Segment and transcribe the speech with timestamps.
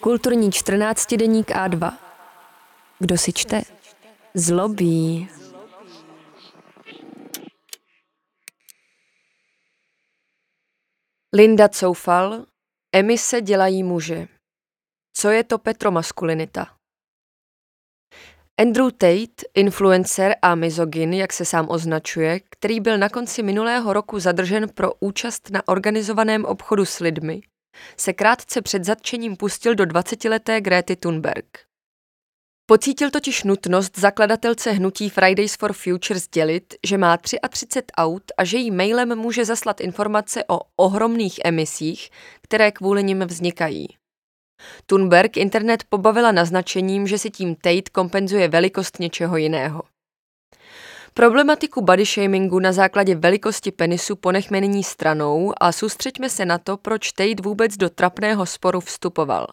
[0.00, 1.98] Kulturní 14 deník A2.
[2.98, 3.62] Kdo si čte?
[4.34, 5.28] Zlobí.
[11.36, 12.46] Linda Coufal,
[12.92, 14.28] Emise dělají muže.
[15.16, 16.66] Co je to petromaskulinita?
[18.60, 24.20] Andrew Tate, influencer a mizogin, jak se sám označuje, který byl na konci minulého roku
[24.20, 27.42] zadržen pro účast na organizovaném obchodu s lidmi,
[27.96, 31.46] se krátce před zatčením pustil do 20-leté Gréty Thunberg.
[32.66, 38.56] Pocítil totiž nutnost zakladatelce hnutí Fridays for Future sdělit, že má 33 aut a že
[38.56, 42.10] jí mailem může zaslat informace o ohromných emisích,
[42.42, 43.88] které kvůli nim vznikají.
[44.86, 49.82] Thunberg internet pobavila naznačením, že si tím Tate kompenzuje velikost něčeho jiného.
[51.16, 56.76] Problematiku body shamingu na základě velikosti penisu ponechme nyní stranou a soustřeďme se na to,
[56.76, 59.46] proč Tate vůbec do trapného sporu vstupoval.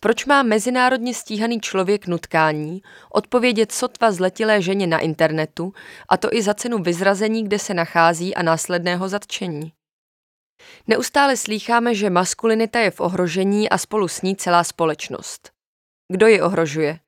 [0.00, 5.72] Proč má mezinárodně stíhaný člověk nutkání odpovědět sotva zletilé ženě na internetu,
[6.08, 9.72] a to i za cenu vyzrazení, kde se nachází a následného zatčení?
[10.86, 15.50] Neustále slýcháme, že maskulinita je v ohrožení a spolu s ní celá společnost.
[16.12, 16.98] Kdo ji ohrožuje?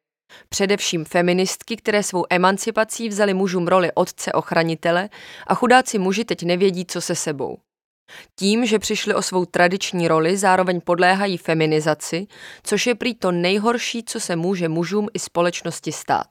[0.48, 5.08] Především feministky, které svou emancipací vzali mužům roli otce ochranitele
[5.46, 7.58] a chudáci muži teď nevědí, co se sebou.
[8.38, 12.26] Tím, že přišli o svou tradiční roli, zároveň podléhají feminizaci,
[12.62, 16.28] což je prý to nejhorší, co se může mužům i společnosti stát.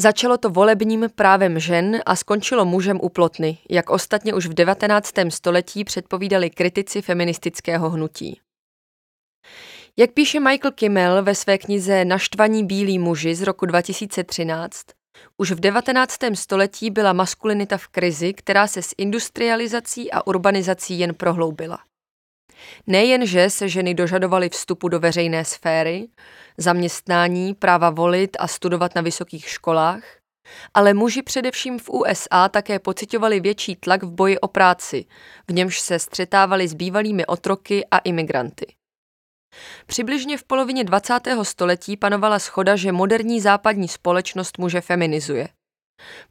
[0.00, 5.10] Začalo to volebním právem žen a skončilo mužem u plotny, jak ostatně už v 19.
[5.28, 8.40] století předpovídali kritici feministického hnutí.
[9.96, 14.86] Jak píše Michael Kimmel ve své knize Naštvaní bílí muži z roku 2013,
[15.36, 16.18] už v 19.
[16.34, 21.78] století byla maskulinita v krizi, která se s industrializací a urbanizací jen prohloubila.
[22.86, 26.08] Nejenže se ženy dožadovaly vstupu do veřejné sféry,
[26.58, 30.02] zaměstnání, práva volit a studovat na vysokých školách,
[30.74, 35.04] ale muži především v USA také pocitovali větší tlak v boji o práci,
[35.48, 38.66] v němž se střetávali s bývalými otroky a imigranty.
[39.86, 41.20] Přibližně v polovině 20.
[41.42, 45.48] století panovala schoda, že moderní západní společnost muže feminizuje.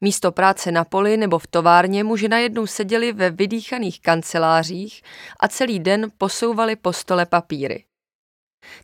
[0.02, 5.02] Místo práce na poli nebo v továrně muži najednou seděli ve vydýchaných kancelářích
[5.40, 7.86] a celý den posouvali po stole papíry.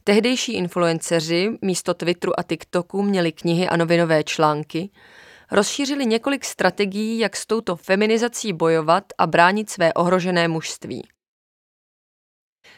[0.04, 4.90] Tehdejší influenceři místo Twitteru a TikToku měli knihy a novinové články,
[5.52, 11.08] rozšířili několik strategií, jak s touto feminizací bojovat a bránit své ohrožené mužství.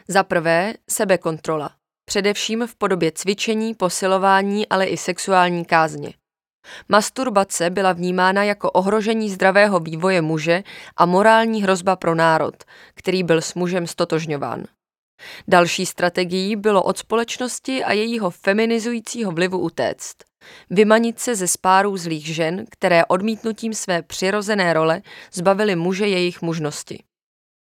[0.08, 1.72] Za prvé sebekontrola,
[2.06, 6.14] především v podobě cvičení, posilování, ale i sexuální kázně.
[6.90, 10.64] Masturbace byla vnímána jako ohrožení zdravého vývoje muže
[10.98, 12.56] a morální hrozba pro národ,
[12.96, 14.64] který byl s mužem stotožňován.
[15.48, 20.16] Další strategií bylo od společnosti a jejího feminizujícího vlivu utéct.
[20.70, 25.02] Vymanit se ze spárů zlých žen, které odmítnutím své přirozené role
[25.34, 27.04] zbavili muže jejich mužnosti.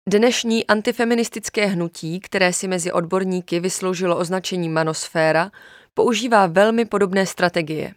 [0.08, 5.50] Dnešní antifeministické hnutí, které si mezi odborníky vysloužilo označení manosféra,
[5.94, 7.94] používá velmi podobné strategie.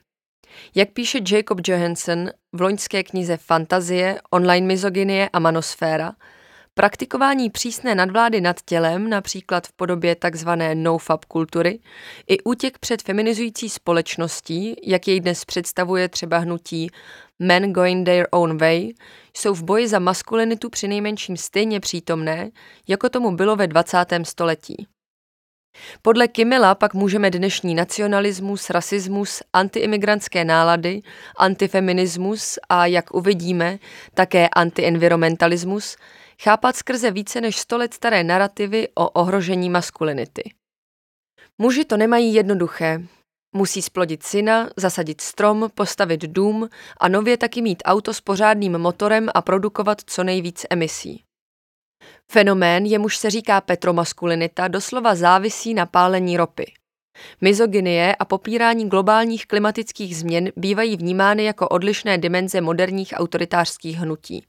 [0.76, 6.14] Jak píše Jacob Johansson v loňské knize Fantazie, online mizogynie a manosféra,
[6.78, 10.50] Praktikování přísné nadvlády nad tělem, například v podobě tzv.
[10.74, 11.80] nofap kultury,
[12.28, 16.90] i útěk před feminizující společností, jak jej dnes představuje třeba hnutí
[17.40, 18.94] Men Going Their Own Way,
[19.34, 22.50] jsou v boji za maskulinitu přinejmenším stejně přítomné,
[22.88, 23.98] jako tomu bylo ve 20.
[24.24, 24.88] století.
[26.02, 31.02] Podle Kimela pak můžeme dnešní nacionalismus, rasismus, antiimigrantské nálady,
[31.38, 33.80] antifeminismus a, jak uvidíme,
[34.14, 35.98] také antienvironmentalismus
[36.42, 40.54] chápat skrze více než sto let staré narrativy o ohrožení maskulinity.
[41.58, 43.02] Muži to nemají jednoduché.
[43.56, 49.30] Musí splodit syna, zasadit strom, postavit dům a nově taky mít auto s pořádným motorem
[49.34, 51.24] a produkovat co nejvíc emisí.
[52.32, 56.74] Fenomén, jemuž se říká petromaskulinita, doslova závisí na pálení ropy.
[57.42, 64.46] Mizogynie a popírání globálních klimatických změn bývají vnímány jako odlišné dimenze moderních autoritářských hnutí.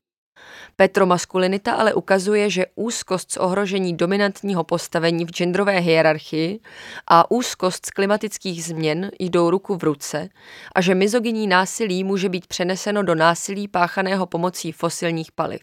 [0.77, 6.61] Petromaskulinita ale ukazuje, že úzkost z ohrožení dominantního postavení v genderové hierarchii
[7.07, 10.29] a úzkost z klimatických změn jdou ruku v ruce
[10.75, 15.63] a že mizogyní násilí může být přeneseno do násilí páchaného pomocí fosilních paliv.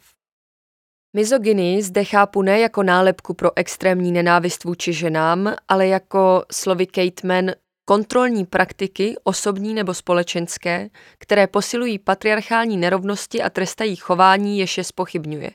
[1.15, 7.27] Mizogynii zde chápu ne jako nálepku pro extrémní nenávist vůči ženám, ale jako slovy Kate
[7.27, 7.51] Mann
[7.85, 15.51] kontrolní praktiky, osobní nebo společenské, které posilují patriarchální nerovnosti a trestají chování, jež je spochybňuje.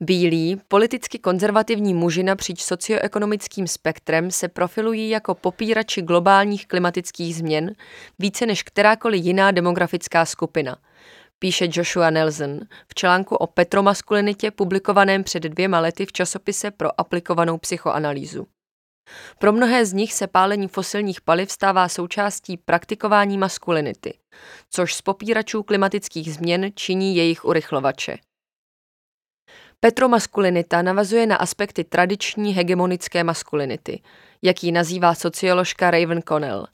[0.00, 7.74] Bílí, politicky konzervativní muži napříč socioekonomickým spektrem se profilují jako popírači globálních klimatických změn
[8.18, 10.76] více než kterákoliv jiná demografická skupina,
[11.38, 17.58] píše Joshua Nelson v článku o petromaskulinitě publikovaném před dvěma lety v časopise pro aplikovanou
[17.58, 18.46] psychoanalýzu.
[19.38, 24.18] Pro mnohé z nich se pálení fosilních paliv stává součástí praktikování maskulinity,
[24.70, 28.16] což z popíračů klimatických změn činí jejich urychlovače.
[29.80, 34.02] Petromaskulinita navazuje na aspekty tradiční hegemonické maskulinity,
[34.42, 36.66] jak ji nazývá socioložka Raven Connell,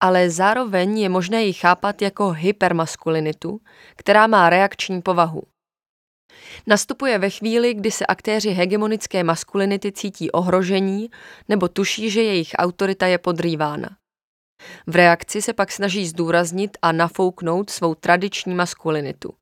[0.00, 3.60] ale zároveň je možné ji chápat jako hypermaskulinitu,
[3.96, 5.42] která má reakční povahu.
[6.66, 11.10] Nastupuje ve chvíli, kdy se aktéři hegemonické maskulinity cítí ohrožení
[11.48, 13.90] nebo tuší, že jejich autorita je podrývána.
[14.86, 19.34] V reakci se pak snaží zdůraznit a nafouknout svou tradiční maskulinitu.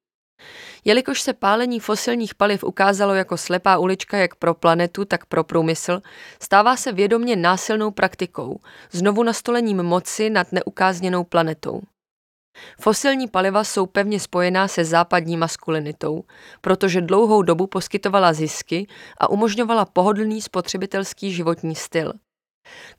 [0.85, 6.03] Jelikož se pálení fosilních paliv ukázalo jako slepá ulička jak pro planetu, tak pro průmysl,
[6.43, 8.61] stává se vědomně násilnou praktikou,
[8.91, 11.81] znovu nastolením moci nad neukázněnou planetou.
[12.81, 16.25] Fosilní paliva jsou pevně spojená se západní maskulinitou,
[16.61, 18.87] protože dlouhou dobu poskytovala zisky
[19.19, 22.13] a umožňovala pohodlný spotřebitelský životní styl.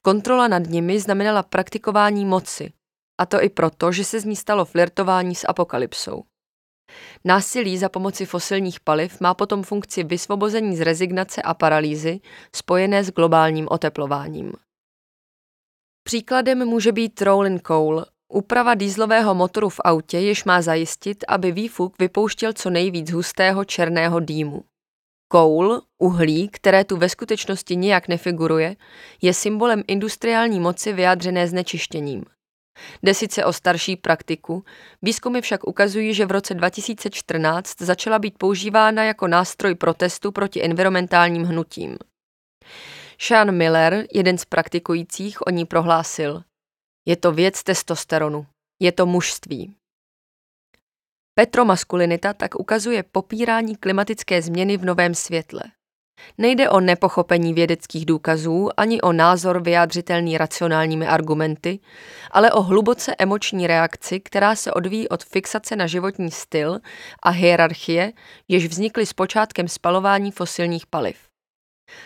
[0.02, 2.74] Kontrola nad nimi znamenala praktikování moci,
[3.22, 6.24] a to i proto, že se z ní stalo flirtování s apokalypsou.
[7.26, 12.20] Násilí za pomoci fosilních paliv má potom funkci vysvobození z rezignace a paralýzy
[12.56, 14.54] spojené s globálním oteplováním.
[16.04, 22.00] Příkladem může být rolling coal, úprava dýzlového motoru v autě, jež má zajistit, aby výfuk
[22.00, 24.64] vypouštěl co nejvíc hustého černého dýmu.
[25.28, 28.76] Koul, uhlí, které tu ve skutečnosti nijak nefiguruje,
[29.22, 32.24] je symbolem industriální moci vyjádřené znečištěním.
[33.04, 34.64] Jde sice o starší praktiku,
[35.02, 41.44] výzkumy však ukazují, že v roce 2014 začala být používána jako nástroj protestu proti environmentálním
[41.44, 41.98] hnutím.
[43.20, 46.44] Sean Miller, jeden z praktikujících, o ní prohlásil.
[47.06, 48.46] Je to věc testosteronu.
[48.82, 49.76] Je to mužství.
[51.36, 55.64] Petromaskulinita tak ukazuje popírání klimatické změny v novém světle.
[56.38, 61.80] Nejde o nepochopení vědeckých důkazů ani o názor vyjádřitelný racionálními argumenty,
[62.32, 66.80] ale o hluboce emoční reakci, která se odvíjí od fixace na životní styl
[67.24, 68.14] a hierarchie,
[68.48, 71.18] jež vznikly s počátkem spalování fosilních paliv.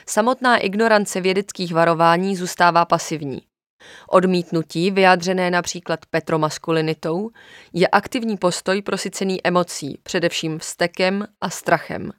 [0.09, 3.41] Samotná ignorance vědeckých varování zůstává pasivní.
[4.09, 7.29] Odmítnutí, vyjádřené například petromaskulinitou,
[7.73, 12.11] je aktivní postoj prosycený emocí, především vztekem a strachem.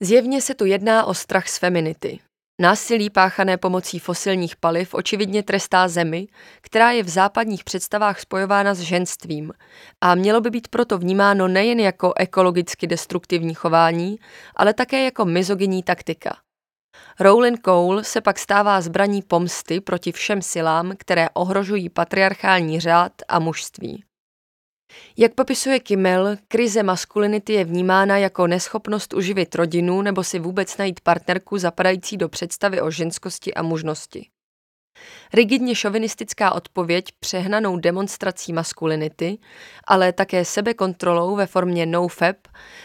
[0.00, 2.18] Zjevně se tu jedná o strach z feminity.
[2.60, 6.26] Násilí páchané pomocí fosilních paliv očividně trestá zemi,
[6.60, 9.52] která je v západních představách spojována s ženstvím
[10.00, 14.18] a mělo by být proto vnímáno nejen jako ekologicky destruktivní chování,
[14.56, 16.36] ale také jako mizogyní taktika.
[17.20, 23.38] Rowling Cole se pak stává zbraní pomsty proti všem silám, které ohrožují patriarchální řád a
[23.38, 24.04] mužství.
[25.16, 31.00] Jak popisuje Kimmel, krize maskulinity je vnímána jako neschopnost uživit rodinu nebo si vůbec najít
[31.00, 34.28] partnerku zapadající do představy o ženskosti a mužnosti.
[35.34, 39.38] Rigidně šovinistická odpověď přehnanou demonstrací maskulinity,
[39.86, 42.36] ale také sebekontrolou ve formě nofap,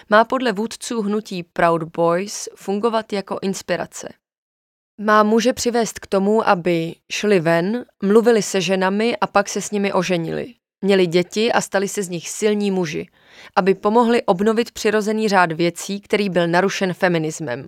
[0.09, 4.09] má podle vůdců hnutí Proud Boys fungovat jako inspirace.
[5.01, 9.71] Má muže přivést k tomu, aby šli ven, mluvili se ženami a pak se s
[9.71, 10.53] nimi oženili.
[10.81, 13.07] Měli děti a stali se z nich silní muži,
[13.55, 17.67] aby pomohli obnovit přirozený řád věcí, který byl narušen feminismem.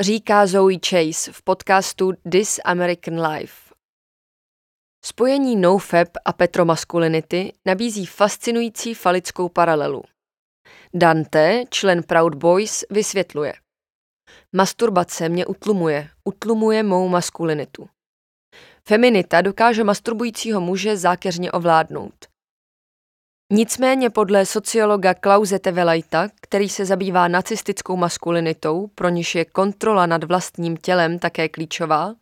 [0.00, 3.74] Říká Zoe Chase v podcastu This American Life.
[5.04, 10.02] Spojení nofap a petromaskulinity nabízí fascinující falickou paralelu.
[10.94, 13.54] Dante, člen Proud Boys, vysvětluje.
[14.52, 17.88] Masturbace mě utlumuje, utlumuje mou maskulinitu.
[18.88, 22.26] Feminita dokáže masturbujícího muže zákeřně ovládnout.
[23.52, 30.24] Nicméně podle sociologa Klause Tevelajta, který se zabývá nacistickou maskulinitou, pro něž je kontrola nad
[30.24, 32.14] vlastním tělem také klíčová,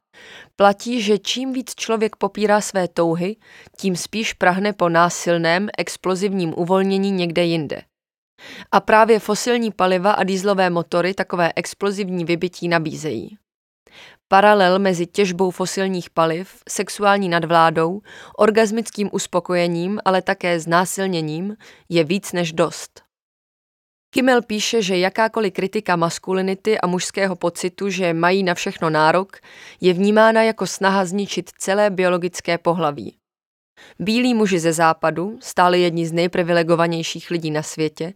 [0.56, 3.36] platí, že čím víc člověk popírá své touhy,
[3.76, 7.82] tím spíš prahne po násilném, explozivním uvolnění někde jinde.
[8.72, 13.38] A právě fosilní paliva a dýzlové motory takové explozivní vybití nabízejí.
[14.28, 18.00] Paralel mezi těžbou fosilních paliv, sexuální nadvládou,
[18.38, 21.56] orgasmickým uspokojením, ale také znásilněním
[21.88, 23.02] je víc než dost.
[24.14, 29.36] Kimmel píše, že jakákoliv kritika maskulinity a mužského pocitu, že mají na všechno nárok,
[29.80, 33.16] je vnímána jako snaha zničit celé biologické pohlaví.
[33.98, 38.14] Bílí muži ze západu, stále jedni z nejprivilegovanějších lidí na světě,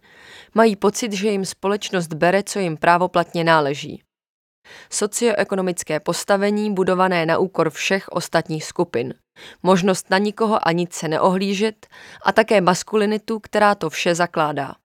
[0.55, 4.03] mají pocit, že jim společnost bere, co jim právoplatně náleží.
[4.89, 9.13] Socioekonomické postavení budované na úkor všech ostatních skupin,
[9.63, 11.87] možnost na nikoho a nic se neohlížet
[12.23, 14.75] a také maskulinitu, která to vše zakládá.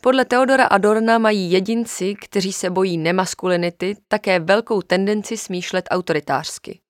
[0.00, 6.80] Podle Teodora Adorna mají jedinci, kteří se bojí nemaskulinity, také velkou tendenci smýšlet autoritářsky.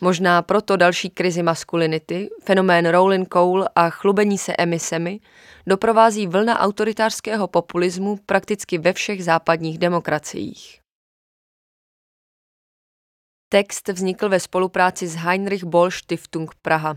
[0.00, 5.20] Možná proto další krizi maskulinity, fenomén Rowling Cole a chlubení se emisemi
[5.66, 10.85] doprovází vlna autoritářského populismu prakticky ve všech západních demokraciích.
[13.48, 16.96] Text vznikl ve spolupráci s Heinrich Boll Stiftung Praha.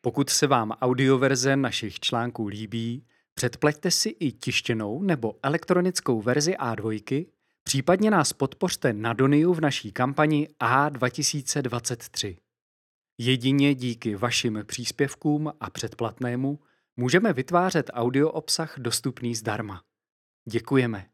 [0.00, 7.26] Pokud se vám audioverze našich článků líbí, předpleťte si i tištěnou nebo elektronickou verzi A2,
[7.62, 12.36] případně nás podpořte na Doniu v naší kampani A2023.
[13.18, 16.58] Jedině díky vašim příspěvkům a předplatnému
[16.96, 19.82] můžeme vytvářet audio obsah dostupný zdarma.
[20.48, 21.13] Děkujeme.